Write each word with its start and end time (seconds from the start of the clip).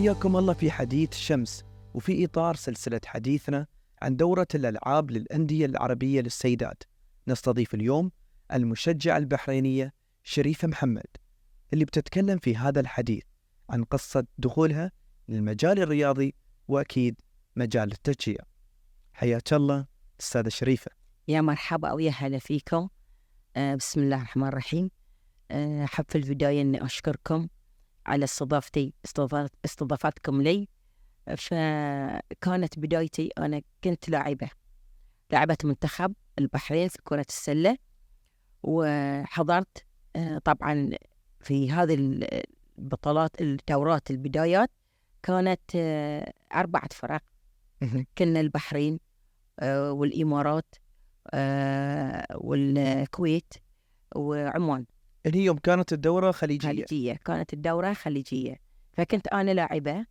حياكم 0.00 0.36
الله 0.36 0.52
في 0.52 0.70
حديث 0.70 1.14
شمس 1.14 1.64
وفي 1.94 2.24
إطار 2.24 2.56
سلسلة 2.56 3.00
حديثنا 3.06 3.66
عن 4.02 4.16
دورة 4.16 4.46
الألعاب 4.54 5.10
للأندية 5.10 5.66
العربية 5.66 6.20
للسيدات. 6.20 6.82
نستضيف 7.28 7.74
اليوم 7.74 8.12
المشجعة 8.52 9.16
البحرينية 9.16 9.92
شريفة 10.22 10.68
محمد 10.68 11.06
اللي 11.72 11.84
بتتكلم 11.84 12.38
في 12.38 12.56
هذا 12.56 12.80
الحديث 12.80 13.22
عن 13.70 13.84
قصة 13.84 14.26
دخولها 14.38 14.92
للمجال 15.28 15.78
الرياضي 15.78 16.34
وأكيد 16.68 17.20
مجال 17.56 17.92
التشجيع. 17.92 18.38
حياك 19.12 19.52
الله 19.52 19.86
أستاذة 20.20 20.48
شريفة. 20.48 20.90
يا 21.28 21.40
مرحبا 21.40 21.92
ويا 21.92 22.10
هلا 22.10 22.38
فيكم. 22.38 22.88
آه 23.56 23.74
بسم 23.74 24.00
الله 24.00 24.16
الرحمن 24.16 24.48
الرحيم. 24.48 24.90
آه، 25.50 25.84
أحب 25.84 26.04
في 26.08 26.18
البداية 26.18 26.62
أني 26.62 26.84
أشكركم 26.84 27.48
على 28.10 28.24
استضافتي 28.24 28.94
استضافت- 29.04 29.52
استضافتكم 29.64 30.42
لي. 30.42 30.68
فكانت 31.36 32.78
بدايتي 32.78 33.30
أنا 33.38 33.62
كنت 33.84 34.08
لاعبة. 34.08 34.50
لاعبة 35.30 35.56
منتخب 35.64 36.14
البحرين 36.38 36.88
في 36.88 36.98
كرة 37.04 37.26
السلة. 37.28 37.76
وحضرت 38.62 39.84
آه، 40.16 40.38
طبعا 40.38 40.90
في 41.40 41.72
هذه 41.72 41.94
البطولات 42.78 43.40
الدورات 43.40 44.10
البدايات 44.10 44.70
كانت 45.22 45.60
آه، 45.76 46.32
أربعة 46.54 46.88
فرق. 46.92 47.22
كنا 48.18 48.40
البحرين 48.40 49.00
آه، 49.60 49.92
والإمارات 49.92 50.74
والكويت 52.34 53.54
وعمان. 54.16 54.86
اللي 55.26 55.44
يوم 55.44 55.58
كانت 55.58 55.92
الدورة 55.92 56.30
خليجية. 56.30 56.68
خليجية 56.68 57.14
كانت 57.24 57.52
الدورة 57.52 57.92
خليجية. 57.92 58.56
فكنت 58.92 59.26
أنا 59.28 59.50
لاعبة 59.50 60.06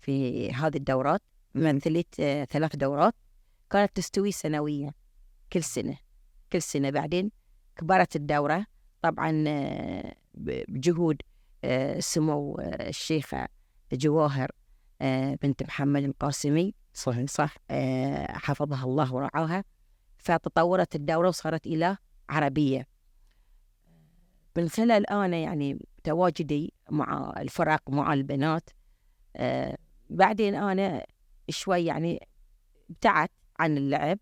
في 0.00 0.50
هذه 0.52 0.76
الدورات 0.76 1.22
مثلت 1.54 2.14
ثلاث 2.50 2.76
دورات. 2.76 3.14
كانت 3.70 3.96
تستوي 3.96 4.32
سنويا 4.32 4.92
كل 5.52 5.62
سنة 5.62 5.98
كل 6.52 6.62
سنة. 6.62 6.90
بعدين 6.90 7.30
كبرت 7.76 8.16
الدورة. 8.16 8.66
طبعا 9.02 9.44
بجهود 10.34 11.22
سمو 11.98 12.60
الشيخة 12.60 13.48
جواهر 13.92 14.50
بنت 15.42 15.62
محمد 15.62 16.04
القاسمي. 16.04 16.74
صحيح. 16.94 17.30
صح 17.30 17.56
حفظها 18.36 18.84
الله 18.84 19.14
ورعاها. 19.14 19.64
فتطورت 20.18 20.94
الدورة 20.94 21.28
وصارت 21.28 21.66
إلى 21.66 21.96
عربية. 22.28 22.86
من 24.56 24.68
خلال 24.68 25.10
أنا 25.10 25.36
يعني 25.36 25.86
تواجدي 26.04 26.72
مع 26.90 27.34
الفرق 27.38 27.90
مع 27.90 28.12
البنات 28.12 28.70
آه، 29.36 29.76
بعدين 30.10 30.54
أنا 30.54 31.06
شوي 31.48 31.84
يعني 31.84 32.28
ابتعدت 32.90 33.30
عن 33.58 33.76
اللعب 33.76 34.18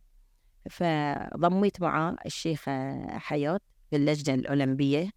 فضميت 0.70 1.80
مع 1.82 2.16
الشيخة 2.26 3.06
حياة 3.18 3.60
في 3.90 3.96
اللجنة 3.96 4.34
الأولمبية 4.34 5.10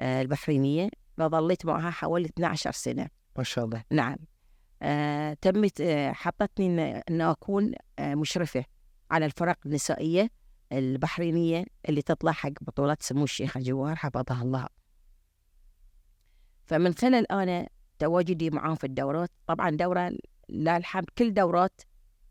آه، 0.00 0.22
البحرينية 0.22 0.88
فظليت 1.18 1.66
معها 1.66 1.90
حوالي 1.90 2.26
12 2.28 2.72
سنة. 2.72 3.08
ما 3.38 3.44
شاء 3.44 3.64
الله. 3.64 3.84
نعم. 3.90 4.16
آه، 4.82 5.36
تمت 5.40 5.80
آه، 5.80 6.12
حطتني 6.12 6.96
إن 7.10 7.20
أكون 7.20 7.72
آه، 7.98 8.14
مشرفة 8.14 8.64
على 9.10 9.26
الفرق 9.26 9.58
النسائية. 9.66 10.30
البحرينية 10.72 11.64
اللي 11.88 12.02
تطلع 12.02 12.32
حق 12.32 12.52
بطولات 12.60 13.02
سمو 13.02 13.24
الشيخة 13.30 13.60
جوار 13.60 13.96
حفظها 13.96 14.42
الله. 14.42 14.66
فمن 16.66 16.94
خلال 16.94 17.32
أنا 17.32 17.68
تواجدي 17.98 18.50
معاهم 18.50 18.74
في 18.74 18.84
الدورات 18.84 19.30
طبعا 19.46 19.70
دورة 19.70 20.12
لا 20.48 20.76
الحمد 20.76 21.10
كل 21.18 21.34
دورات 21.34 21.80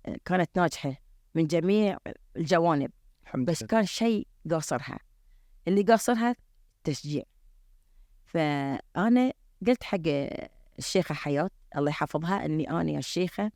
آه، 0.05 0.17
كانت 0.25 0.49
ناجحة 0.57 0.95
من 1.35 1.47
جميع 1.47 1.97
الجوانب. 2.37 2.91
الحمد 3.23 3.49
بس 3.49 3.63
كان 3.63 3.85
شيء 3.85 4.27
قاصرها. 4.51 4.99
اللي 5.67 5.81
قاصرها 5.81 6.35
التشجيع 6.77 7.23
فأنا 8.25 9.33
قلت 9.67 9.83
حق 9.83 10.01
الشيخة 10.79 11.15
حياة 11.15 11.49
الله 11.75 11.89
يحفظها 11.89 12.45
أني 12.45 12.69
أنا 12.69 12.91
يا 12.91 12.99
الشيخة 12.99 13.51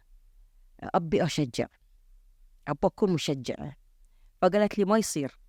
أبي 0.83 1.23
أشجع. 1.23 1.67
أبي 2.67 2.79
أكون 2.83 3.13
مشجعة. 3.13 3.75
فقالت 4.43 4.77
لي 4.77 4.85
ما 4.85 4.97
يصير. 4.97 5.39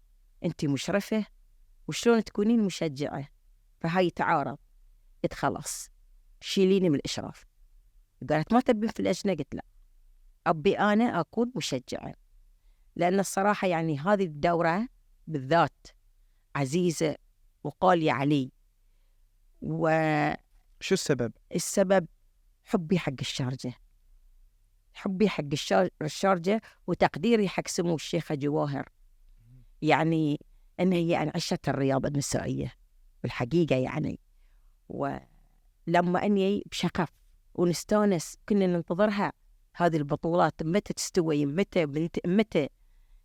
أنت 0.44 0.64
مشرفة 0.64 1.26
وشلون 1.88 2.24
تكونين 2.24 2.62
مشجعة؟ 2.62 3.28
فهاي 3.80 4.10
تعارض. 4.10 4.58
قلت 5.24 5.34
خلاص 5.34 5.90
شيليني 6.40 6.90
من 6.90 6.94
الإشراف. 6.94 7.46
قالت 8.30 8.52
ما 8.52 8.60
تبين 8.60 8.90
في 8.90 9.00
اللجنة 9.00 9.34
قلت 9.34 9.54
لا. 9.54 9.64
أبي 10.46 10.78
أنا 10.78 11.20
أكون 11.20 11.52
مشجعة. 11.56 12.14
لأن 12.96 13.20
الصراحة 13.20 13.68
يعني 13.68 13.98
هذه 13.98 14.24
الدورة 14.24 14.88
بالذات 15.26 15.86
عزيزة 16.56 17.16
وغالية 17.64 18.12
علي. 18.12 18.52
شو 20.80 20.94
السبب؟ 20.94 21.32
والسبب 21.50 22.06
حبي 22.64 22.98
حق 22.98 23.12
الشارجة. 23.20 23.74
حبي 24.94 25.28
حق 25.28 25.44
الشار- 25.52 25.88
الشارجة 26.02 26.60
وتقديري 26.86 27.48
حق 27.48 27.68
سمو 27.68 27.94
الشيخة 27.94 28.34
جواهر. 28.34 28.88
يعني 29.82 30.40
أن 30.80 30.92
هي 30.92 31.08
يعني 31.08 31.32
عشت 31.34 31.68
الرياضة 31.68 32.08
النسائية 32.08 32.72
بالحقيقة 33.22 33.76
يعني. 33.76 34.18
ولما 34.88 36.26
أني 36.26 36.62
بشغف 36.70 37.08
ونستانس 37.54 38.36
كنا 38.48 38.66
ننتظرها 38.66 39.32
هذه 39.76 39.96
البطولات 39.96 40.62
متى 40.62 40.92
تستوي 40.92 41.46
متى 41.46 41.86
متى؟ 42.26 42.68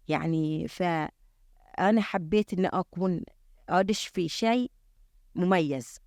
يعني 0.08 0.68
فأنا 0.68 2.02
حبيت 2.02 2.54
أن 2.54 2.66
أكون 2.66 3.24
أدش 3.70 4.08
في 4.08 4.30
شيء 4.30 4.72
مميز 5.36 6.00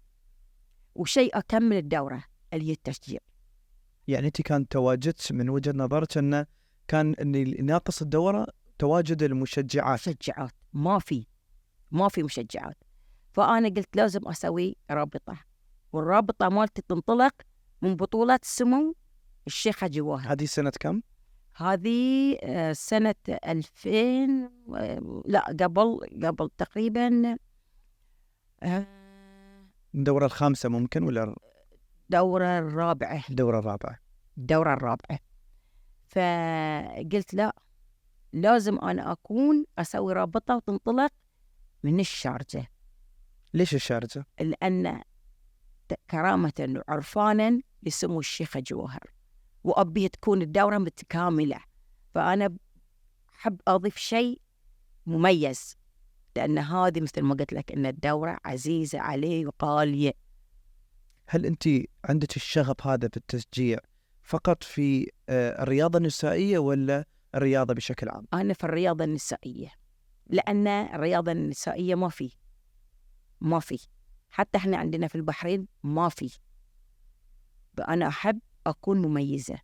وشيء 0.94 1.38
أكمل 1.38 1.76
الدورة 1.76 2.24
اللي 2.52 2.68
هي 2.68 2.72
التشجيع 2.72 3.20
يعني 4.08 4.26
أنت 4.26 4.42
كان 4.42 4.68
تواجدك 4.68 5.32
من 5.32 5.48
وجهة 5.48 5.72
نظرك 5.72 6.18
أنه 6.18 6.46
كان 6.88 7.14
اللي 7.18 7.62
ناقص 7.62 8.02
الدورة 8.02 8.46
تواجد 8.78 9.22
المشجعات. 9.22 10.08
مشجعات. 10.08 10.52
ما 10.72 10.98
في. 10.98 11.26
ما 11.90 12.08
في 12.08 12.22
مشجعات. 12.22 12.76
فأنا 13.32 13.68
قلت 13.68 13.96
لازم 13.96 14.28
أسوي 14.28 14.76
رابطة. 14.90 15.36
والرابطة 15.92 16.48
مالتي 16.48 16.82
تنطلق 16.88 17.32
من 17.82 17.96
بطولة 17.96 18.38
سمو 18.42 18.94
الشيخة 19.46 19.86
جواهر 19.86 20.32
هذه 20.32 20.44
سنة 20.44 20.72
كم؟ 20.80 21.02
هذه 21.56 22.36
آه، 22.42 22.72
سنة 22.72 23.14
2000 23.28 24.50
آه، 24.74 25.22
لا 25.26 25.40
قبل 25.40 26.00
قبل 26.24 26.50
تقريبا 26.58 27.36
آه، 28.62 28.86
الدورة 29.94 30.26
الخامسة 30.26 30.68
ممكن 30.68 31.02
ولا 31.02 31.36
الدورة 32.04 32.58
الرابعة. 32.58 33.24
الدورة 33.30 33.58
الرابعة؟ 33.58 33.98
الدورة 34.38 34.72
الرابعة. 34.72 35.18
فقلت 36.08 37.34
لا 37.34 37.56
لازم 38.32 38.78
أنا 38.78 39.12
أكون 39.12 39.64
أسوي 39.78 40.12
رابطة 40.12 40.56
وتنطلق 40.56 41.12
من 41.82 42.00
الشارجة. 42.00 42.66
ليش 43.54 43.74
الشارجة؟ 43.74 44.26
لأن 44.40 45.02
كرامة 46.10 46.82
وعرفانا 46.88 47.60
لسمو 47.82 48.20
الشيخة 48.20 48.60
جوهر 48.60 49.02
وأبي 49.64 50.08
تكون 50.08 50.42
الدورة 50.42 50.78
متكاملة. 50.78 51.60
فأنا 52.14 52.56
أحب 53.34 53.60
أضيف 53.68 53.96
شيء 53.96 54.40
مميز 55.06 55.76
لأن 56.36 56.58
هذه 56.58 57.00
مثل 57.00 57.22
ما 57.22 57.34
قلت 57.34 57.52
لك 57.52 57.72
أن 57.72 57.86
الدورة 57.86 58.38
عزيزة 58.44 59.00
علي 59.00 59.46
وغالية 59.46 60.12
هل 61.32 61.46
أنت 61.46 61.68
عندك 62.04 62.36
الشغف 62.36 62.86
هذا 62.86 63.08
بالتشجيع 63.08 63.78
فقط 64.22 64.62
في 64.64 65.10
آه، 65.28 65.62
الرياضة 65.62 65.98
النسائية 65.98 66.58
ولا 66.58 67.04
الرياضة 67.34 67.74
بشكل 67.74 68.08
عام؟ 68.08 68.26
أنا 68.34 68.54
في 68.54 68.64
الرياضة 68.64 69.04
النسائية 69.04 69.72
لأن 70.26 70.66
الرياضة 70.66 71.32
النسائية 71.32 71.94
ما 71.94 72.08
في 72.08 72.32
ما 73.40 73.60
في 73.60 73.88
حتى 74.30 74.58
إحنا 74.58 74.76
عندنا 74.76 75.08
في 75.08 75.14
البحرين 75.14 75.66
ما 75.82 76.08
في 76.08 76.38
أنا 77.88 78.08
أحب 78.08 78.40
أكون 78.66 79.02
مميزة 79.02 79.58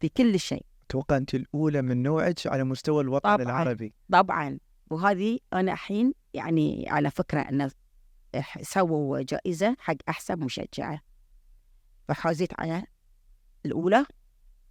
في 0.00 0.08
كل 0.08 0.40
شيء 0.40 0.66
أتوقع 0.86 1.16
أنت 1.16 1.34
الأولى 1.34 1.82
من 1.82 2.02
نوعك 2.02 2.46
على 2.46 2.64
مستوى 2.64 3.02
الوطن 3.02 3.28
طبعاً. 3.36 3.42
العربي 3.42 3.94
طبعا 4.12 4.58
وهذه 4.90 5.38
أنا 5.52 5.72
الحين 5.72 6.14
يعني 6.34 6.84
على 6.88 7.10
فكرة 7.10 7.40
أن 7.40 7.68
إح- 7.70 7.74
سووا 8.62 9.22
جائزة 9.22 9.76
حق 9.78 9.96
أحسن 10.08 10.38
مشجعة 10.38 11.00
فحازيت 12.08 12.60
على 12.60 12.84
الأولى 13.66 14.06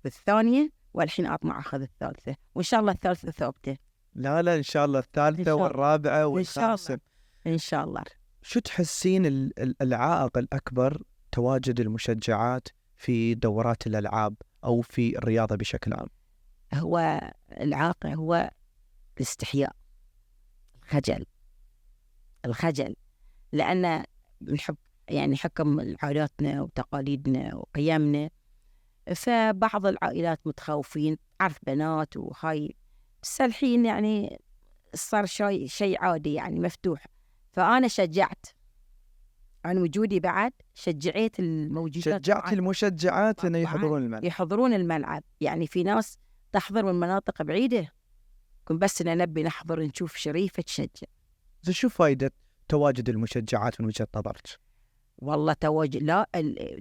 والثانية 0.05 0.69
والحين 0.93 1.25
أطمع 1.25 1.59
أخذ 1.59 1.81
الثالثة. 1.81 2.35
وإن 2.55 2.63
شاء 2.63 2.79
الله 2.79 2.91
الثالثة 2.91 3.31
ثابتة 3.31 3.77
لا 4.15 4.41
لا 4.41 4.55
إن 4.55 4.63
شاء 4.63 4.85
الله 4.85 4.99
الثالثة. 4.99 5.53
والرابعة. 5.55 6.25
والخامسة. 6.27 6.99
إن 7.47 7.57
شاء 7.57 7.83
الله. 7.83 8.03
شو 8.41 8.59
تحسين 8.59 9.25
ال- 9.25 9.59
ال- 9.59 9.75
العائق 9.81 10.37
الأكبر 10.37 11.03
تواجد 11.31 11.79
المشجعات 11.79 12.67
في 12.95 13.35
دورات 13.35 13.87
الألعاب 13.87 14.35
أو 14.63 14.81
في 14.81 15.17
الرياضة 15.17 15.55
بشكل 15.55 15.93
عام؟ 15.93 16.07
هو 16.73 17.21
العائق 17.51 18.05
هو 18.05 18.51
الاستحياء. 19.17 19.75
الخجل. 20.83 21.25
الخجل. 22.45 22.95
لأن 23.53 24.03
نحب 24.41 24.75
يعني 25.09 25.37
حكم 25.37 25.95
عاداتنا 26.03 26.61
وتقاليدنا 26.61 27.55
وقيمنا. 27.55 28.29
فبعض 29.15 29.85
العائلات 29.85 30.39
متخوفين 30.45 31.17
عرف 31.41 31.57
بنات 31.63 32.17
وهاي. 32.17 32.75
بس 33.23 33.41
الحين 33.41 33.85
يعني 33.85 34.41
صار 34.93 35.25
شيء 35.25 35.67
شيء 35.67 36.03
عادي 36.03 36.33
يعني 36.33 36.59
مفتوح. 36.59 37.05
فأنا 37.51 37.87
شجعت. 37.87 38.45
أنا 39.65 39.81
وجودي 39.81 40.19
بعد 40.19 40.53
شجعت 40.73 41.39
الموجودات 41.39 42.25
شجعت. 42.25 42.53
المشجعات 42.53 43.45
أن. 43.45 43.55
يحضرون 43.55 44.03
الملعب. 44.03 44.23
يحضرون 44.23 44.73
الملعب. 44.73 45.23
يعني 45.41 45.67
في 45.67 45.83
ناس 45.83 46.17
تحضر 46.51 46.83
من 46.85 46.99
مناطق 46.99 47.41
بعيدة. 47.41 47.93
كن 48.65 48.79
بس 48.79 49.01
نبي 49.01 49.43
نحضر 49.43 49.79
نشوف 49.79 50.15
شريفة 50.15 50.63
تشجع. 50.63 51.07
شو 51.69 51.89
فائدة 51.89 52.31
تواجد 52.73 53.09
المشجعات 53.09 53.81
من 53.81 53.87
وجهة 53.87 54.07
نظرك؟ 54.15 54.59
والله 55.17 55.53
تواجد 55.53 56.03
لا 56.03 56.27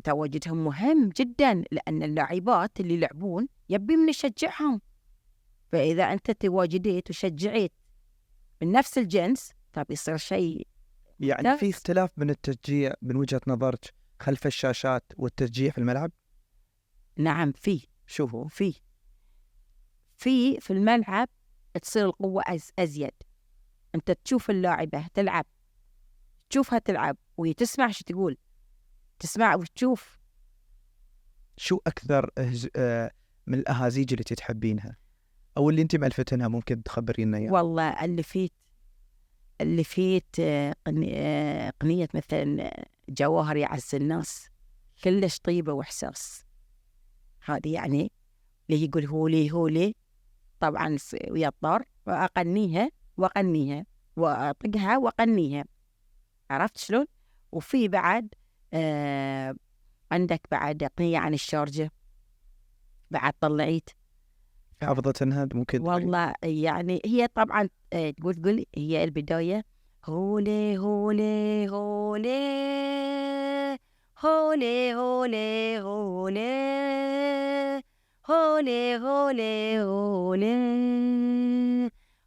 تواجدهم 0.04 0.64
مهم 0.64 1.08
جدا 1.08 1.64
لأن 1.72 2.02
اللاعبات 2.02 2.80
اللي 2.80 2.94
يلعبون 2.94 3.48
يبي 3.68 3.96
من 3.96 4.08
يشجعهم 4.08 4.80
فإذا 5.72 6.12
أنت 6.12 6.30
تواجديت 6.30 7.10
وشجعيت 7.10 7.72
من 8.62 8.72
نفس 8.72 8.98
الجنس 8.98 9.52
طب 9.72 9.90
يصير 9.90 10.16
شيء 10.16 10.66
يعني. 11.20 11.58
في 11.58 11.70
اختلاف 11.70 12.10
من 12.16 12.30
التشجيع 12.30 12.94
من 13.02 13.16
وجهة 13.16 13.40
نظرك 13.46 13.94
خلف 14.20 14.46
الشاشات 14.46 15.12
والتشجيع 15.16 15.70
في 15.70 15.78
الملعب؟ 15.78 16.10
نعم 17.16 17.52
في 17.52 17.86
شو 18.06 18.24
هو؟ 18.26 18.48
في 18.48 18.74
في 20.16 20.60
في 20.60 20.72
الملعب 20.72 21.28
تصير 21.82 22.06
القوة 22.06 22.42
أز 22.46 22.70
أزيد 22.78 23.14
أنت 23.94 24.10
تشوف 24.10 24.50
اللاعبة 24.50 25.06
تلعب 25.14 25.46
تشوفها 26.52 26.78
تلعب 26.78 27.16
وهي 27.36 27.54
تسمع 27.54 27.90
شو 27.90 28.04
تقول. 28.04 28.36
تسمع 29.18 29.54
وتشوف. 29.54 30.18
شو 31.56 31.80
أكثر 31.86 32.30
أهز... 32.38 32.68
آه، 32.76 33.10
من 33.46 33.58
الأهازيج 33.58 34.12
اللي 34.12 34.24
تحبينها؟ 34.24 34.96
أو 35.56 35.70
اللي 35.70 35.82
أنت 35.82 35.96
مألفتنها 35.96 36.48
ممكن 36.48 36.82
تخبرينا 36.82 37.38
إياها؟ 37.38 37.52
والله 37.52 38.04
اللي 38.04 38.22
فيت 38.22 38.52
اللي 39.60 39.84
فيت 39.84 40.36
آه، 40.40 40.74
آه، 40.88 41.72
قنية 41.80 42.08
مثلا 42.14 42.62
آه، 42.66 42.86
جواهر 43.08 43.56
يعز 43.56 43.94
الناس. 43.94 44.48
كلش 45.04 45.38
طيبة 45.38 45.72
وإحساس. 45.72 46.44
هذه 47.44 47.72
يعني 47.74 48.12
اللي 48.70 48.84
يقول 48.84 49.06
هولي 49.06 49.50
هولي 49.52 49.94
طبعا 50.60 50.96
س- 50.96 51.16
ويا 51.30 51.48
الطار. 51.48 51.82
وأغنيها 52.06 52.90
وأغنيها 53.16 53.86
وأطقها 54.16 54.98
وأغنيها 54.98 55.64
عرفت 56.52 56.78
شلون؟ 56.78 57.06
وفي 57.52 57.88
بعد 57.88 58.34
آه 58.72 59.54
عندك 60.12 60.40
بعد 60.50 60.84
قنية 60.98 61.18
عن 61.18 61.34
الشارجة 61.34 61.92
بعد 63.10 63.32
طلعيت 63.40 63.90
حافظة 64.82 65.14
انها 65.22 65.48
ممكن؟ 65.54 65.82
والله 65.82 66.34
يعني 66.42 67.00
هي 67.04 67.28
طبعا 67.28 67.68
آه، 67.92 68.10
تقول 68.10 68.34
تقول 68.34 68.66
هي 68.76 69.04
البداية 69.04 69.64
هولي 70.04 70.78
هولي 70.78 71.68
هولي 71.68 72.32
هولي 74.18 74.94
هولي 74.94 75.80
هولي 75.80 76.52
هولي 78.26 78.96
هولي 78.96 79.78
هولي 79.78 80.52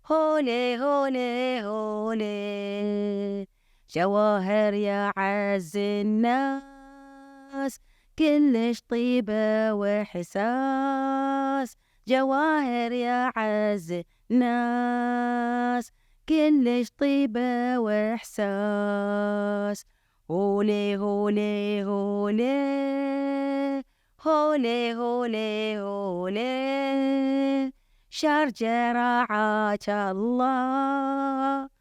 هولي 0.06 0.78
هولي 0.78 1.64
هولي 1.64 3.48
جواهر 3.96 4.74
يا 4.74 5.12
عز 5.18 5.78
الناس 5.78 7.80
كلش 8.20 8.82
طيبة 8.90 9.74
وحساس 9.74 11.78
جواهر 12.08 12.92
يا 12.92 13.32
عز 13.36 14.02
ناس 14.30 15.92
كلش 16.30 16.90
طيبة 16.98 17.80
وإحساس. 17.80 19.86
هولي 20.32 20.98
هولي 20.98 21.84
هولي 21.84 23.84
هولي 24.22 24.94
هولي 24.94 25.80
هولي. 25.80 27.72
شارجة 28.10 28.92
رعاك 28.92 29.90
الله. 29.90 31.75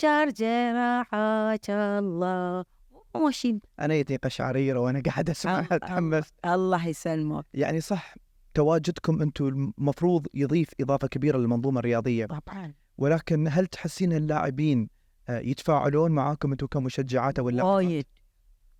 شارجة 0.00 0.72
رعاك 0.72 1.70
الله. 1.70 2.64
ماشي 3.14 3.58
أنا 3.80 3.94
يتني 3.94 4.16
قشعريرة 4.16 4.78
وأنا 4.80 5.02
قاعد 5.06 5.30
اسمعها 5.30 5.60
الله- 5.60 5.78
تحمست 5.88 6.34
الله 6.44 6.86
يسلمك. 6.88 7.44
يعني 7.54 7.80
صح 7.80 8.14
تواجدكم 8.54 9.22
أنتم 9.22 9.46
المفروض 9.78 10.26
يضيف 10.34 10.68
إضافة 10.80 11.08
كبيرة 11.08 11.38
للمنظومة 11.38 11.78
الرياضية. 11.80 12.26
طبعا. 12.26 12.74
ولكن 12.98 13.48
هل 13.50 13.66
تحسين 13.66 14.12
اللاعبين 14.12 14.88
آه، 15.28 15.38
يتفاعلون 15.38 16.10
معاكم 16.12 16.50
أنتم 16.52 16.66
كمشجعات 16.66 17.38
أو 17.38 17.48
اللاعبات؟ 17.48 17.74
وايد. 17.74 18.06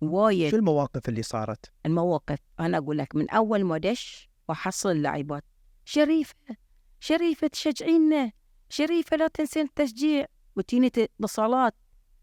وايد. 0.01 0.51
شو 0.51 0.57
المواقف 0.57 1.09
اللي 1.09 1.23
صارت؟ 1.23 1.71
المواقف. 1.85 2.39
أنا 2.59 2.77
أقول 2.77 2.97
لك 2.97 3.15
من 3.15 3.29
أول 3.29 3.63
ما 3.63 3.77
دش 3.77 4.29
وحصل 4.49 4.91
اللاعبات. 4.91 5.43
شريفة. 5.85 6.35
شريفة 6.99 7.47
تشجعينا 7.47 8.31
شريفة 8.69 9.17
لا 9.17 9.27
تنسين 9.27 9.65
التشجيع. 9.65 10.25
وتجيني 10.57 10.87
اتصالات 10.87 11.75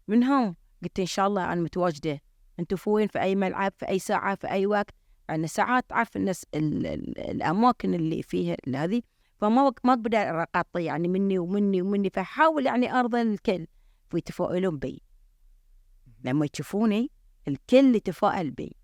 منهم 0.07 0.55
قلت 0.83 0.99
إن 0.99 1.05
شاء 1.05 1.27
الله 1.27 1.53
أنا 1.53 1.61
متواجدة. 1.61 2.21
أنتوا 2.59 2.77
في 2.77 2.89
وين 2.89 3.07
في 3.07 3.21
أي 3.21 3.35
ملعب؟ 3.35 3.73
في 3.77 3.87
أي 3.89 3.99
ساعة؟ 3.99 4.35
في 4.35 4.47
أي 4.49 4.65
وقت؟ 4.65 4.89
أنا 5.29 5.47
ساعات 5.47 5.89
تعرف 5.89 6.17
الناس 6.17 6.45
ال 6.55 6.87
ال 6.87 7.19
الأماكن 7.19 7.93
اللي 7.93 8.23
فيها 8.23 8.55
هذه 8.75 9.01
فما 9.37 9.71
ما 9.83 9.93
أقدر 9.93 10.17
أقاطع 10.17 10.79
يعني 10.79 11.07
مني 11.07 11.39
ومني 11.39 11.81
ومني. 11.81 12.09
فحاول 12.09 12.65
يعني 12.65 12.93
أرضى 12.93 13.21
الكل 13.21 13.67
ويتفائلون 14.13 14.79
بي. 14.79 15.01
لما 16.23 16.47
يشوفوني 16.53 17.11
الكل 17.47 17.95
يتفائل 17.95 18.51
بي. 18.51 18.75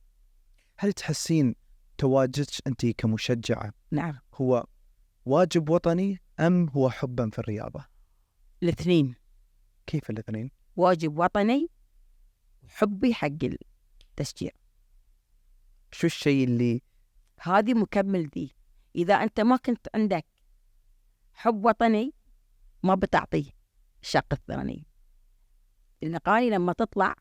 هل 0.78 0.94
تحسين 0.94 1.56
تواجدك 1.98 2.68
أنت 2.68 2.86
كمشجعة 2.86 3.74
نعم. 3.92 4.18
هو 4.36 4.66
واجب 5.26 5.70
وطني 5.70 6.22
أم 6.40 6.70
هو 6.70 6.90
حبا 6.90 7.30
في 7.30 7.40
الرياضة؟ 7.40 7.86
الاثنين. 8.64 9.21
كيف 9.92 10.10
الاثنين؟ 10.10 10.52
واجب 10.76 11.18
وطني 11.18 11.68
وحبي 12.64 13.14
حق 13.14 13.28
التشجيع. 14.10 14.52
شو 15.92 16.08
الشيء 16.08 16.44
اللي 16.44 16.82
هذه 17.40 17.74
مكمل 17.74 18.30
ذي 18.36 18.56
إذا 18.96 19.14
أنت 19.14 19.40
ما 19.40 19.58
كنت 19.58 19.88
عندك 19.96 20.26
حب 21.34 21.66
وطني 21.66 22.14
ما 22.84 22.96
بتعطيه 22.96 23.52
الشق 24.02 24.26
الثاني. 24.32 24.88
الأغاني 26.04 26.50
لما 26.50 26.74
تطلع 26.74 27.16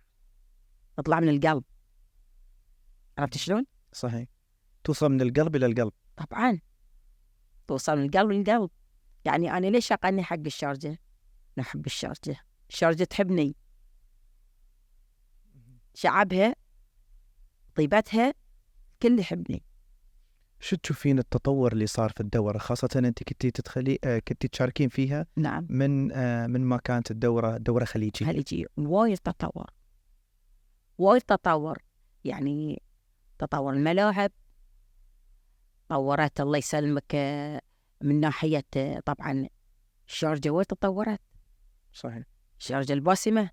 تطلع 0.96 1.20
من 1.20 1.28
القلب. 1.28 1.64
عرفت 3.18 3.36
شلون؟ 3.36 3.66
صحيح. 3.92 4.28
توصل 4.84 5.08
من 5.08 5.20
القلب 5.20 5.56
إلى 5.56 5.66
القلب. 5.66 5.92
طبعا. 6.16 6.60
توصل 7.66 7.96
من 7.98 8.04
القلب 8.04 8.30
للقلب 8.30 8.70
يعني 9.24 9.56
أنا 9.56 9.66
ليش 9.66 9.92
أغني 9.92 10.22
حق 10.22 10.36
الشارجة؟ 10.46 10.98
نحب 11.58 11.86
الشارجة. 11.86 12.50
الشارجة 12.70 13.04
تحبني. 13.04 13.56
شعبها 15.94 16.54
طيبتها 17.74 18.34
كل 19.02 19.18
يحبني. 19.18 19.62
شو 20.60 20.76
تشوفين 20.76 21.18
التطور 21.18 21.72
اللي 21.72 21.86
صار 21.86 22.10
في 22.10 22.20
الدورة؟ 22.20 22.58
خاصة 22.58 22.88
أنت 22.96 23.22
كنتي 23.22 23.50
تدخلي 23.50 23.98
آه، 24.04 24.18
كنتي 24.28 24.48
تشاركين 24.48 24.88
فيها 24.88 25.26
نعم. 25.36 25.66
من 25.70 26.12
آه، 26.12 26.46
من 26.46 26.60
ما 26.60 26.76
كانت 26.76 27.10
الدورة 27.10 27.56
دورة 27.56 27.84
خليجية. 27.84 28.26
خليجي 28.26 28.66
وايد 28.76 29.18
تطور. 29.18 29.70
وايد 30.98 31.22
تطور. 31.22 31.78
يعني 32.24 32.82
تطور 33.38 33.72
الملاعب. 33.72 34.30
طورت 35.88 36.40
الله 36.40 36.58
يسلمك 36.58 37.14
آه، 37.14 37.60
من 38.02 38.20
ناحية 38.20 38.64
طبعا 39.04 39.48
الشارجة 40.08 40.50
وايد 40.50 40.66
تطورت. 40.66 41.20
صحيح. 41.92 42.29
الشارجة 42.60 42.92
الباسمة 42.92 43.50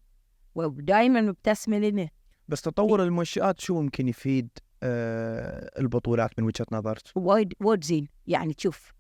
ودائما 0.56 1.22
مبتسمة 1.22 1.78
لنا. 1.80 2.10
بس 2.48 2.62
تطور 2.62 3.04
المنشآت 3.04 3.60
شو 3.60 3.82
ممكن 3.82 4.08
يفيد 4.08 4.50
آه، 4.84 5.80
البطولات 5.80 6.40
من 6.40 6.46
وجهة 6.46 6.66
نظرك؟ 6.72 7.02
وايد 7.16 7.54
وايد 7.60 7.84
زين. 7.84 8.08
يعني 8.28 8.54
تشوف 8.54 8.94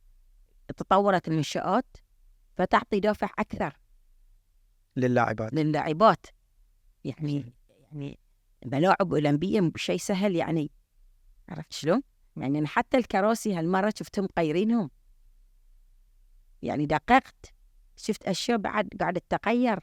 تطورت 0.77 1.27
المنشآت 1.27 1.97
فتعطي 2.55 2.99
دافع 2.99 3.29
أكثر 3.39 3.77
للاعبات. 4.95 5.53
للاعبات. 5.53 6.25
يعني 7.03 7.53
يعني 7.91 8.19
ملاعب 8.65 9.13
أولمبية 9.13 9.71
شيء 9.75 9.97
سهل 9.97 10.35
يعني. 10.35 10.71
عرفت 11.49 11.73
شلون؟ 11.73 12.01
يعني 12.37 12.59
أنا 12.59 12.67
حتى 12.67 12.97
الكراسي 12.97 13.53
هالمرة 13.53 13.93
شفتهم 13.97 14.27
مغيرينهم 14.37 14.89
يعني 16.61 16.85
دققت 16.85 17.53
شفت 17.97 18.23
أشياء 18.23 18.57
بعد 18.57 18.89
قاعدة 18.99 19.21
تتغير. 19.29 19.79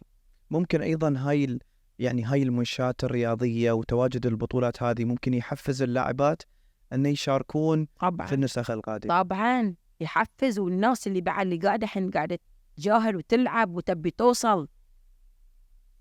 ممكن 0.50 0.82
أيضا 0.82 1.14
هاي. 1.18 1.58
يعني 1.98 2.24
هاي 2.24 2.42
المنشات 2.42 3.04
الرياضية 3.04 3.72
وتواجد 3.72 4.26
البطولات 4.26 4.82
هذه 4.82 5.04
ممكن 5.04 5.34
يحفز 5.34 5.82
اللاعبات 5.82 6.42
ان 6.92 7.06
يشاركون 7.06 7.88
طبعا 8.00 8.26
في 8.26 8.34
النسخ 8.34 8.70
القادمة 8.70 9.22
طبعا 9.22 9.74
يحفز 10.00 10.58
والناس 10.58 11.06
اللي 11.06 11.20
بعد 11.20 11.46
اللي 11.46 11.56
قاعدة 11.56 11.84
الحين 11.84 12.10
قاعدة 12.10 12.38
تجاهد 12.76 13.14
وتلعب 13.14 13.74
وتبي 13.76 14.10
توصل 14.10 14.68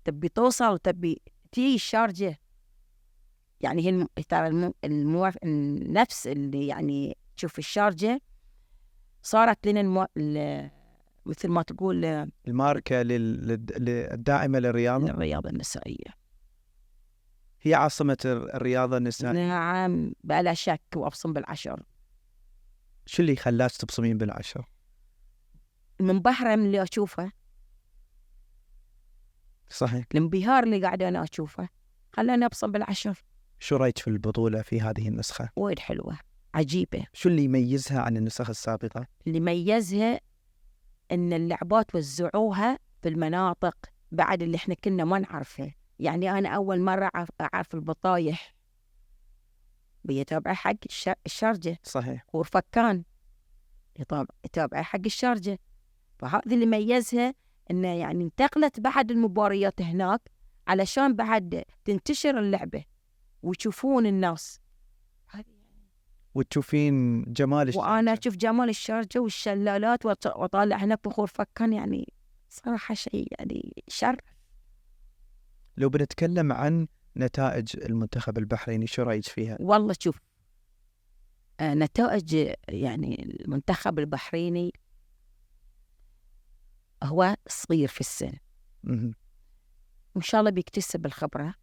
تبي 0.04 0.28
توصل 0.28 0.72
وتبي 0.72 1.22
تي 1.52 1.74
الشارجه 1.74 2.38
يعني 3.60 3.86
هي. 3.86 4.06
ترى. 4.28 4.72
النفس 5.44 6.26
اللي 6.26 6.66
يعني 6.66 7.16
تشوف 7.36 7.58
الشارجة 7.58 8.20
صارت 9.22 9.66
لنا 9.66 9.80
المو... 9.80 10.06
مثل 11.26 11.48
ما 11.48 11.62
تقول 11.62 12.04
الماركة 12.48 13.02
لل... 13.02 13.46
لل- 13.48 13.84
للداعمه 13.84 14.58
للرياضة؟ 14.58 15.10
الرياضه 15.10 15.50
النسائية. 15.50 16.24
هي 17.62 17.74
عاصمة 17.74 18.16
الر- 18.24 18.54
الرياضة 18.54 18.96
النسائية؟ 18.96 19.48
نعم 19.48 20.12
بلا 20.24 20.54
شك 20.54 20.82
وأبصم 20.96 21.32
بالعشر. 21.32 21.82
شو 23.06 23.22
اللي 23.22 23.36
خلاك 23.36 23.72
تبصمين 23.72 24.18
بالعشر؟ 24.18 24.64
من 26.00 26.20
اللي 26.66 26.82
أشوفه. 26.82 27.32
صحيح. 29.70 30.04
الانبهار 30.12 30.62
اللي 30.64 30.82
قاعدة 30.82 31.08
أنا 31.08 31.22
أشوفه. 31.22 31.68
خلاني 32.12 32.46
أبصم 32.46 32.72
بالعشر. 32.72 33.24
شو 33.60 33.76
رأيك 33.76 33.98
في 33.98 34.08
البطولة 34.08 34.62
في 34.62 34.80
هذه 34.80 35.08
النسخة؟ 35.08 35.48
وايد 35.56 35.78
حلوة. 35.78 36.18
عجيبة. 36.54 37.06
شو 37.12 37.28
اللي 37.28 37.44
يميزها 37.44 38.00
عن 38.00 38.16
النسخ 38.16 38.48
السابقة؟ 38.50 39.06
اللي 39.26 39.40
ميزها 39.40 40.20
إن 41.12 41.32
اللعبات 41.32 41.94
وزعوها 41.94 42.78
في 43.02 43.08
المناطق 43.08 43.76
بعد 44.12 44.42
اللي 44.42 44.56
إحنا 44.56 44.74
كنا 44.74 45.04
ما 45.04 45.18
نعرفه 45.18 45.72
يعني 45.98 46.30
أنا 46.38 46.48
أول 46.48 46.80
مرة 46.80 47.10
اعرف 47.54 47.74
البطايح. 47.74 48.54
بيتابع 50.04 50.52
حق 50.54 50.74
الش- 50.86 51.10
الشارجة. 51.26 51.78
صحيح. 51.82 52.24
ورفكان 52.32 53.04
يتابع 53.98 54.26
يتابع 54.44 54.82
حق 54.82 55.00
الشارجة. 55.06 55.58
فهذا 56.18 56.42
اللي 56.54 56.66
ميزها 56.66 57.34
إنه 57.70 57.88
يعني 57.88 58.24
انتقلت 58.24 58.80
بعد 58.80 59.10
المباريات 59.10 59.82
هناك 59.82 60.20
علشان 60.68 61.14
بعد 61.16 61.64
تنتشر 61.84 62.38
اللعبة 62.38 62.84
ويشوفون 63.42 64.06
الناس. 64.06 64.60
وتشوفين 66.34 67.22
جمال 67.22 67.72
وأنا 67.76 68.12
الشاشة. 68.12 68.20
أشوف 68.20 68.36
جمال 68.36 68.68
الشارجه 68.68 69.18
والشلالات 69.18 70.06
واطالع 70.06 70.76
هناك 70.76 71.08
بخور 71.08 71.26
فكان 71.26 71.72
يعني 71.72 72.12
صراحة 72.48 72.94
شيء 72.94 73.28
يعني 73.38 73.82
شر 73.88 74.16
لو 75.76 75.88
بنتكلم 75.88 76.52
عن 76.52 76.86
نتائج 77.16 77.76
المنتخب 77.76 78.38
البحريني 78.38 78.86
شو 78.86 79.02
رأيك 79.02 79.24
فيها؟ 79.24 79.56
والله 79.60 79.94
شوف 80.00 80.18
آه، 81.60 81.74
نتائج 81.74 82.54
يعني 82.68 83.22
المنتخب 83.40 83.98
البحريني 83.98 84.72
هو 87.02 87.36
صغير 87.48 87.88
في 87.88 88.00
السن. 88.00 88.32
وان 90.14 90.22
شاء 90.22 90.40
الله 90.40 90.50
بيكتسب 90.50 91.06
الخبرة 91.06 91.54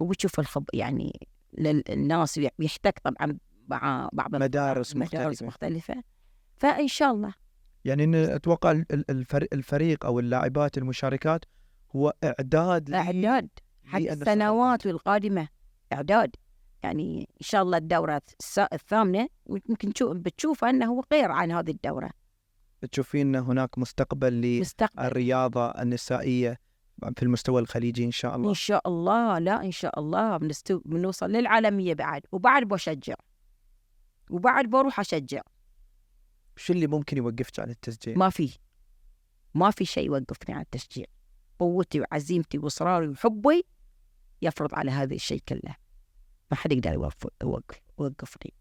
وبيشوف 0.00 0.40
الخب 0.40 0.64
يعني 0.74 1.28
للناس 1.58 2.40
بيحتك 2.58 2.98
طبعا 2.98 3.38
مع 3.68 4.08
بعض 4.12 4.34
مدارس 4.36 4.96
مدارس 4.96 5.42
مختلفة. 5.42 6.02
فإن 6.56 6.88
شاء 6.88 7.12
الله. 7.12 7.34
يعني 7.84 8.04
إن 8.04 8.14
ال- 8.14 9.26
الفريق, 9.52 10.06
أو 10.06 10.18
اللاعبات 10.18 10.78
المشاركات 10.78 11.44
هو 11.96 12.12
إعداد 12.24 12.90
ل- 12.90 12.94
إعداد 12.94 13.48
حق 13.84 13.98
السنوات 13.98 14.86
القادمة. 14.86 15.48
إعداد. 15.92 16.36
يعني 16.82 17.20
إن 17.20 17.46
شاء 17.46 17.62
الله 17.62 17.78
الدورة 17.78 18.22
الثامنة 18.72 19.28
يمكن 19.68 19.92
تشوف 19.92 20.16
بتشوف 20.16 20.64
أنه 20.64 21.02
غير 21.12 21.30
عن 21.30 21.52
هذه 21.52 21.70
الدورة. 21.70 22.10
تشوفين 22.92 23.36
هناك 23.36 23.78
مستقبل 23.78 24.32
للرياضه 24.98 25.66
النسائية 25.66 26.58
في 27.16 27.22
المستوى 27.22 27.60
الخليجي 27.60 28.04
إن 28.04 28.10
شاء 28.10 28.36
الله. 28.36 28.48
إن 28.48 28.54
شاء 28.54 28.88
الله. 28.88 29.38
لا 29.38 29.64
إن 29.64 29.70
شاء 29.70 30.00
الله 30.00 30.36
بنستو... 30.36 30.78
بنوصل 30.84 31.30
للعالمية 31.30 31.94
بعد. 31.94 32.22
وبعد 32.32 32.62
بشجع 32.64 33.14
وبعد 34.32 34.66
بروح 34.66 35.00
أشجع. 35.00 35.40
شو 36.56 36.72
اللي 36.72 36.86
ممكن 36.86 37.16
يوقفك 37.16 37.60
عن 37.60 37.70
التسجيل؟ 37.70 38.18
ما 38.18 38.30
في. 38.30 38.58
ما 39.54 39.70
في 39.70 39.84
شيء 39.84 40.06
يوقفني 40.06 40.54
عن 40.54 40.60
التشجيع 40.60 41.06
قوتي 41.58 42.00
وعزيمتي 42.00 42.58
وإصراري 42.58 43.08
وحبي 43.08 43.66
يفرض 44.42 44.74
على 44.74 44.90
هذا 44.90 45.14
الشيء 45.14 45.42
كله. 45.48 45.76
ما 46.50 46.56
حد 46.56 46.72
يقدر 46.72 46.92
يوقف 46.92 47.26
يوقف 47.42 47.80
يوقفني. 48.00 48.52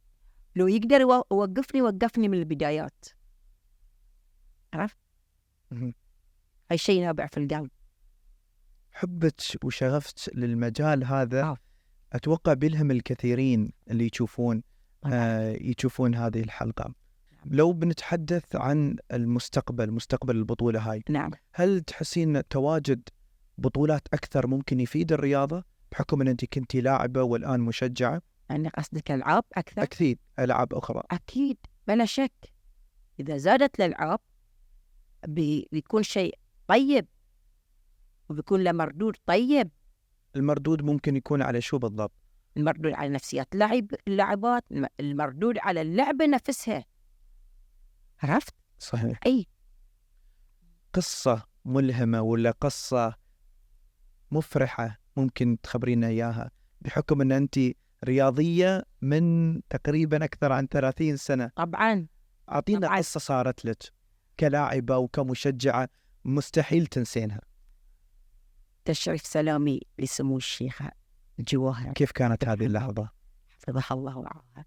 لو 0.56 0.68
يقدر 0.68 1.02
يو- 1.02 1.26
يوقفني 1.32 1.82
وقفني 1.82 2.28
من 2.28 2.38
البدايات. 2.38 3.06
عرفت؟ 4.74 4.98
هاي 6.72 6.78
شيء 6.78 7.02
نابع 7.02 7.28
في 7.28 7.38
القلب. 7.38 7.70
حبك 8.92 9.36
وشغفك 9.64 10.16
للمجال 10.36 11.04
هذا 11.04 11.44
آه. 11.44 11.58
أتوقع 12.14 12.54
بيلهم 12.54 12.92
الكثيرين 12.92 13.74
اللي 13.92 14.10
يشوفون. 14.14 14.64
يشوفون 15.62 16.16
هذه 16.16 16.42
الحلقة. 16.42 16.94
لو 17.46 17.74
بنتحدث 17.74 18.56
عن 18.56 18.96
المستقبل 19.14 19.92
مستقبل 19.92 20.36
البطولة 20.36 20.80
هاي 20.92 21.04
نعم. 21.10 21.32
هل 21.54 21.82
تحسين 21.82 22.48
تواجد 22.48 23.10
بطولات 23.58 24.08
أكثر 24.14 24.48
ممكن 24.48 24.80
يفيد 24.80 25.12
الرياضة؟ 25.14 25.64
بحكم 25.92 26.22
إن 26.22 26.28
أنت 26.28 26.46
كنتي 26.46 26.82
لاعبة 26.82 27.24
والآن 27.24 27.60
مشجعة. 27.60 28.22
يعني 28.50 28.70
قصدك 28.70 29.12
ألعاب 29.12 29.44
أكثر؟ 29.54 29.84
أكيد 29.84 30.20
ألعاب 30.40 30.74
أخرى. 30.74 31.04
أكيد 31.12 31.58
بلا 31.88 32.06
شك. 32.06 32.32
إذا 33.20 33.38
زادت 33.38 33.80
الألعاب 33.82 34.20
بي- 35.28 35.68
بيكون 35.72 36.04
شيء 36.04 36.38
طيب. 36.68 37.06
وبيكون 38.30 38.64
له 38.64 38.72
مردود 38.72 39.16
طيب. 39.26 39.70
المردود 40.36 40.82
ممكن 40.82 41.16
يكون 41.16 41.42
على 41.42 41.62
شو 41.62 41.78
بالضبط؟ 41.78 42.12
المردود 42.58 42.94
على 42.94 43.10
نفسيات 43.10 43.48
اللاعب 43.54 43.88
اللاعبات 44.08 44.64
الم- 44.72 44.88
المردود 45.00 45.58
على 45.58 45.82
اللعبة 45.82 46.26
نفسها. 46.26 46.86
عرفت؟ 48.24 48.54
صحيح. 48.80 49.20
أي. 49.26 49.48
قصة 50.94 51.44
ملهمة 51.66 52.22
ولا 52.22 52.52
قصة 52.52 53.16
مفرحة 54.32 55.00
ممكن 55.18 55.58
تخبرينا 55.64 56.08
إياها؟ 56.08 56.52
بحكم 56.82 57.22
إن 57.22 57.32
انت 57.32 57.60
رياضية 58.04 58.86
من 59.02 59.62
تقريبا 59.70 60.24
أكثر 60.26 60.52
عن 60.52 60.68
30 60.68 61.18
سنة. 61.18 61.52
طبعا. 61.56 62.08
أعطينا 62.52 62.80
طبعاً. 62.88 62.98
قصة 62.98 63.20
صارت 63.20 63.66
لك 63.66 63.84
كلاعبة 64.40 64.98
وكمشجعة 64.98 65.90
مستحيل 66.26 66.88
تنسينها. 66.88 67.42
تشريف 68.86 69.26
سلامي 69.26 69.80
لسمو 70.00 70.38
الشيخة. 70.38 70.92
جواهر 71.42 71.94
كيف 71.94 72.12
كانت 72.12 72.46
هذه 72.46 72.66
اللحظة؟ 72.66 73.10
حفظها 73.50 73.86
الله 73.92 74.18
ورعاها 74.18 74.66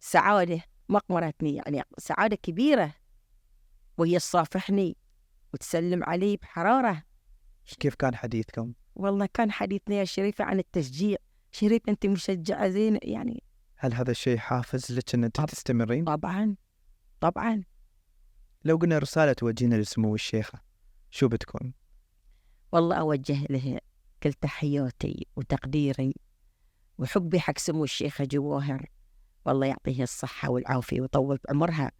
سعادة 0.00 0.62
ما 0.88 0.98
قمرتني 0.98 1.54
يعني 1.56 1.82
سعادة 1.98 2.36
كبيرة 2.36 2.94
وهي 3.98 4.18
تصافحني 4.18 4.96
وتسلم 5.54 6.04
علي 6.04 6.36
بحرارة. 6.36 7.02
كيف 7.80 7.94
كان 7.94 8.14
حديثكم؟ 8.16 8.72
والله 8.94 9.28
كان 9.34 9.50
حديثنا 9.52 9.94
يا 9.94 10.04
شريفة 10.04 10.44
عن 10.44 10.58
التشجيع. 10.58 11.16
شريف 11.52 11.82
أنت 11.88 12.06
مشجعة 12.06 12.68
زين 12.68 12.98
يعني 13.02 13.42
هل 13.76 13.94
هذا 13.94 14.10
الشيء 14.10 14.38
حافز 14.38 14.92
لك 14.92 15.14
أنت 15.14 15.36
طب- 15.36 15.46
تستمرين؟ 15.46 16.04
طبعا 16.04 16.56
طبعا. 17.20 17.62
لو 18.64 18.76
قلنا 18.76 18.98
رسالة 18.98 19.32
توجهينا 19.32 19.74
لسمو 19.74 20.14
الشيخة 20.14 20.60
شو 21.10 21.28
بتكون؟ 21.28 21.74
والله 22.72 22.96
أوجه 22.96 23.46
له 23.50 23.80
كل 24.22 24.32
تحياتي 24.32 25.26
وتقديري 25.36 26.14
وحبي 26.98 27.40
حق 27.40 27.58
سمو 27.58 27.84
الشيخة 27.84 28.24
جواهر 28.24 28.86
والله 29.44 29.66
يعطيها 29.66 30.02
الصحة 30.02 30.50
والعافية 30.50 31.00
ويطول 31.00 31.38
في 31.38 31.44
عمرها 31.50 31.92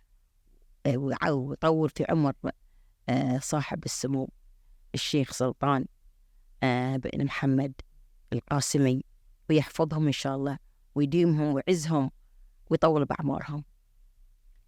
ويع- 0.86 1.30
ويطول 1.30 1.90
في 1.90 2.04
عمر 2.08 2.32
آه، 3.08 3.38
صاحب 3.38 3.84
السمو 3.84 4.28
الشيخ 4.94 5.32
سلطان 5.32 5.86
آه، 6.62 6.96
بن 6.96 7.24
محمد 7.24 7.72
القاسمي 8.32 9.02
ويحفظهم 9.50 10.06
إن 10.06 10.12
شاء 10.12 10.36
الله 10.36 10.58
ويديمهم 10.94 11.54
ويعزهم 11.54 12.10
ويطول 12.70 13.04
بأعمارهم. 13.04 13.64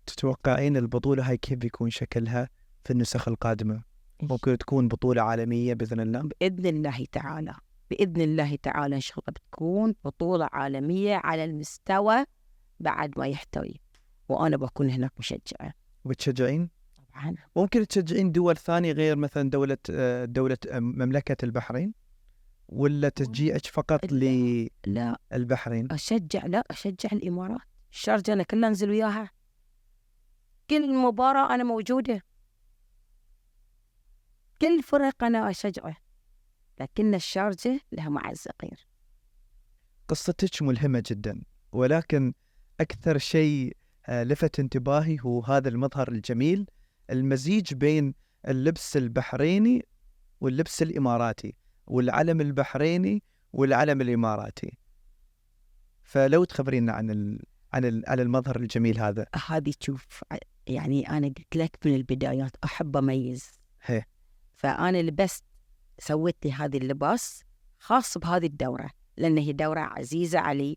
تتوقعين 0.07 0.77
البطولة 0.77 1.29
هاي 1.29 1.37
كيف 1.37 1.59
بيكون 1.59 1.91
شكلها 1.91 2.49
في 2.85 2.91
النسخ 2.93 3.29
القادمة؟ 3.29 3.83
ممكن 4.23 4.59
تكون 4.59 4.89
بطولة 4.89 5.23
عالمية 5.23 5.75
بإذن 5.75 6.01
الله 6.01 6.21
بإذن 6.41 6.67
الله 6.67 7.07
تعالى 7.13 7.55
بإذن 7.91 8.21
الله 8.21 8.57
تعالى 8.63 8.97
إن 8.97 9.01
شاء 9.01 9.19
الله 9.19 9.33
بتكون 9.33 9.95
بطولة 10.05 10.49
عالمية 10.53 11.17
على 11.17 11.45
المستوى 11.45 12.25
بعد 12.81 13.19
ما 13.19 13.27
يحتوي 13.27 13.81
وأنا 14.29 14.57
بكون 14.57 14.91
هناك 14.91 15.13
مشجعة 15.19 15.73
وبتشجعين؟ 16.05 16.71
طبعا 16.97 17.35
ممكن 17.57 17.87
تشجعين 17.87 18.33
دول 18.33 18.57
ثانية 18.57 18.93
غير 18.93 19.17
مثلا 19.17 19.51
دولة 19.51 19.77
دولة 20.25 20.59
آه، 20.71 20.79
مملكة 20.81 21.45
البحرين؟ 21.45 21.95
ولا 22.69 23.09
تشجيعك 23.09 23.67
فقط 23.67 24.13
لا. 24.13 24.69
لا 24.87 25.19
للبحرين؟ 25.33 25.93
أشجع 25.93 26.47
لا 26.47 26.65
أشجع 26.71 27.09
الإمارات 27.13 27.61
الشارجة 27.93 28.33
أنا 28.33 28.43
كلها 28.43 28.69
أنزل 28.69 28.91
وياها 28.91 29.31
كل 30.71 30.95
مباراة 30.95 31.55
أنا 31.55 31.65
موجودة 31.65 32.23
كل 34.65 34.83
فرق 34.83 35.25
أنا 35.25 35.51
أشجعه 35.51 35.97
لكن 36.81 37.15
الشارجة 37.15 37.81
لها 37.93 38.09
معزة 38.09 38.51
غير 38.63 38.87
قصتك 40.09 40.63
ملهمة 40.63 41.03
جدا 41.07 41.43
ولكن 41.73 42.35
أكثر 42.81 43.19
شيء 43.19 43.77
آه، 44.07 44.25
لفت 44.25 44.61
انتباهي 44.61 45.17
هو 45.21 45.41
هذا 45.41 45.69
المظهر 45.69 46.09
الجميل 46.09 46.67
المزيج 47.11 47.75
بين 47.75 48.15
اللبس 48.49 48.97
البحريني 48.97 49.87
واللبس 50.41 50.83
الإماراتي 50.83 51.55
والعلم 51.87 52.41
البحريني 52.41 53.23
والعلم 53.53 54.01
الإماراتي. 54.01 54.79
فلو 56.03 56.45
تخبرينا 56.45 56.93
عن 56.93 57.11
ال... 57.11 57.43
عن 57.73 57.85
ال... 57.85 58.05
عن 58.07 58.21
المظهر 58.21 58.57
الجميل 58.57 58.99
هذا. 58.99 59.27
هذه 59.47 59.73
تشوف 59.81 60.25
يعني 60.67 61.11
أنا 61.11 61.27
قلت 61.27 61.57
لك 61.57 61.79
من 61.85 61.95
البدايات 61.95 62.57
أحب 62.65 62.97
أميز. 62.97 63.51
هي. 63.83 64.05
فأنا 64.57 65.03
لبست 65.03 65.45
سويت 65.99 66.37
لي 66.45 66.53
هذه 66.53 66.77
اللباس 66.77 67.43
خاص 67.79 68.19
بهذه 68.19 68.47
الدورة 68.47 68.91
لأن 69.17 69.39
هي 69.39 69.53
دورة 69.53 69.81
عزيزة 69.81 70.39
علي 70.39 70.77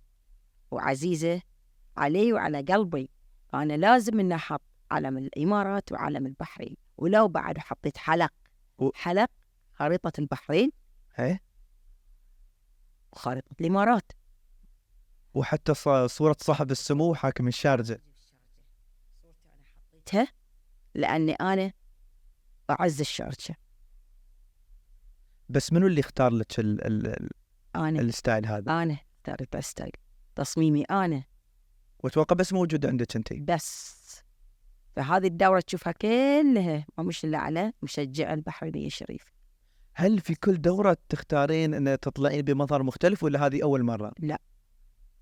وعزيزة 0.71 1.41
علي 1.97 2.33
وعلى 2.33 2.61
قلبي. 2.61 3.09
فأنا 3.49 3.73
لازم 3.77 4.19
إني 4.19 4.35
أحط 4.35 4.61
علم 4.91 5.17
الإمارات 5.17 5.91
وعلم 5.91 6.25
البحرين 6.25 6.75
ولو 6.97 7.27
بعد 7.27 7.57
حطيت 7.57 7.97
حلق. 7.97 8.33
و- 8.77 8.91
حلق 8.95 9.29
خريطة 9.73 10.11
البحرين. 10.19 10.71
هي. 11.15 11.39
وخريطة 13.11 13.55
الإمارات. 13.61 14.11
وحتى. 15.33 15.73
صورة 16.07 16.35
صاحب 16.39 16.71
السمو 16.71 17.13
حاكم 17.15 17.47
الشارجة. 17.47 18.01
حطيتها 19.93 20.27
لأني 20.95 21.33
أنا 21.33 21.71
أعز 22.69 22.99
الشارجة. 22.99 23.55
بس 25.49 25.73
منو 25.73 25.87
اللي 25.87 25.99
اختار 25.99 26.31
لك 26.31 26.59
ال... 26.59 26.87
ال... 27.07 27.29
أنا. 27.75 27.99
الستايل 27.99 28.45
هذا؟ 28.45 28.83
أنا 28.83 28.97
اخترت 29.27 29.57
style. 29.57 29.91
تصميمي 30.35 30.83
أنا. 30.83 31.23
وأتوقع 31.99 32.35
بس 32.35 32.53
موجود 32.53 32.85
عندك 32.85 33.15
أنت. 33.15 33.33
بس. 33.33 33.97
فهذه 34.95 35.27
الدورة 35.27 35.59
تشوفها 35.59 35.93
كلها. 35.93 36.85
ما 36.97 37.03
مش 37.03 37.25
إلا 37.25 37.37
على 37.37 37.73
مشجع 37.81 38.33
البحرينية 38.33 38.87
الشريف. 38.87 39.25
هل 39.93 40.19
في 40.19 40.35
كل 40.35 40.61
دورة 40.61 40.97
تختارين 41.09 41.73
أن 41.73 41.99
تطلعين 41.99 42.41
بمظهر 42.41 42.83
مختلف 42.83 43.23
ولا 43.23 43.45
هذه 43.45 43.63
أول 43.63 43.83
مرة؟ 43.83 44.11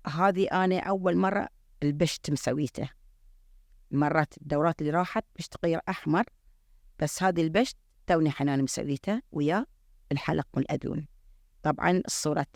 هذه 0.06 0.48
أنا 0.64 0.80
أول 0.80 1.16
مرة 1.16 1.48
البشت 1.82 2.30
مسويته. 2.30 2.90
مرات 3.90 4.34
الدورات 4.42 4.80
اللي 4.80 4.92
راحت 4.92 5.24
بشت 5.36 5.54
غير 5.64 5.80
أحمر 5.88 6.24
بس 6.98 7.22
هذه 7.22 7.40
البشت 7.42 7.76
توني 8.06 8.30
حنان 8.30 8.62
مسويته 8.62 9.22
ويا 9.32 9.66
الحلق 10.12 10.46
والأذون. 10.54 11.06
طبعا 11.62 11.90
الصورة 12.06 12.46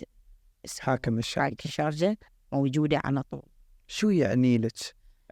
حاكم 0.81 1.19
الشارجة 1.19 1.57
الشارجة 1.65 2.19
موجودة 2.53 3.01
على 3.05 3.23
طول. 3.23 3.43
شو 3.87 4.11
يعني 4.11 4.59
لك 4.59 4.73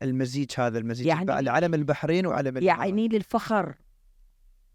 المزيج 0.03 0.51
هذا 0.59 0.79
المزيج 0.79 1.07
يعني- 1.07 1.31
يعني 1.31 1.49
علم 1.51 1.75
البحرين 1.75 2.27
وعلم 2.27 2.57
الإمارات؟ 2.57 2.79
يعني 2.79 3.09
لي 3.09 3.17
الفخر. 3.17 3.75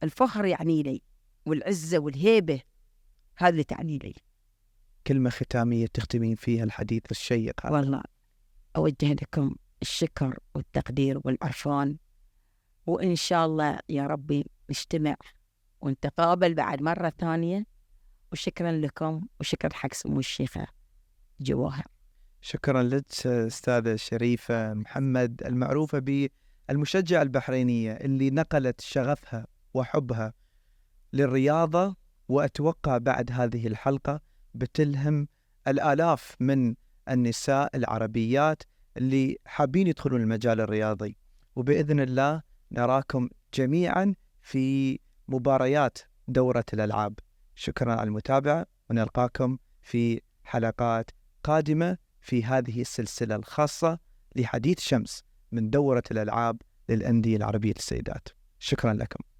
الفخر 0.03 0.45
يعني 0.45 0.83
لي 0.83 1.01
والعزة 1.45 1.99
والهيبة. 1.99 2.61
هذا 3.37 3.49
اللي 3.49 3.63
تعني 3.63 3.97
لي. 3.97 4.13
كلمة 5.07 5.29
ختامية 5.29 5.85
تختمين 5.87 6.35
فيها 6.35 6.63
الحديث 6.63 7.03
الشيق 7.11 7.65
هذا. 7.65 7.75
والله 7.75 8.03
أوجه 8.75 9.13
لكم 9.13 9.55
الشكر 9.81 10.39
والتقدير 10.55 11.21
والعرفان 11.23 11.97
وإن 12.85 13.15
شاء 13.15 13.45
الله 13.45 13.79
يا 13.89 14.07
ربي 14.07 14.45
نجتمع 14.69 15.15
ونتقابل 15.83 16.53
بعد 16.53 16.81
مرة 16.81 17.13
ثانية. 17.19 17.73
وشكرا 18.31 18.71
لكم 18.71 19.21
وشكرا 19.39 19.73
حق 19.73 19.93
سمو 19.93 20.19
الشيخة 20.19 20.67
جواهر 21.41 21.83
شكرا 22.41 22.83
لك 22.83 23.27
أستاذة 23.27 23.95
شريفة 23.95 24.73
محمد 24.73 25.41
المعروفة 25.45 25.99
بالمشجعة 26.69 27.21
البحرينية 27.21 27.91
اللي 27.91 28.29
نقلت 28.29 28.81
شغفها 28.81 29.47
وحبها 29.73 30.33
للرياضة 31.13 31.95
وأتوقع 32.27 32.97
بعد 32.97 33.31
هذه 33.31 33.67
الحلقة 33.67 34.21
بتلهم 34.53 35.27
الآلاف 35.67 36.35
من 36.39 36.75
النساء 37.09 37.77
العربيات 37.77 38.63
اللي 38.97 39.37
حابين 39.45 39.87
يدخلون 39.87 40.21
المجال 40.21 40.61
الرياضي. 40.61 41.17
وبإذن 41.55 41.99
الله 41.99 42.41
نراكم 42.71 43.29
جميعا 43.53 44.15
في 44.41 44.99
مباريات 45.27 45.97
دورة 46.27 46.65
الألعاب. 46.73 47.19
شكرا 47.55 47.93
على 47.93 48.03
المتابعة 48.03 48.65
ونلقاكم 48.89 49.57
في 49.81 50.21
حلقات 50.43 51.11
قادمة 51.43 51.97
في 52.21 52.43
هذه 52.43 52.81
السلسلة 52.81 53.35
الخاصة 53.35 53.99
لحديث 54.35 54.79
شمس 54.79 55.23
من 55.51 55.69
دورة 55.69 56.03
الألعاب 56.11 56.61
للأندية 56.89 57.37
العربية 57.37 57.73
للسيدات. 57.73 58.27
شكرا 58.59 58.93
لكم. 58.93 59.32